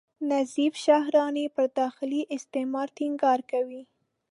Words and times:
نظیف 0.31 0.73
شهراني 0.85 1.45
پر 1.55 1.67
داخلي 1.79 2.21
استعمار 2.37 2.87
ټینګار 2.97 3.39
کوي. 3.51 3.81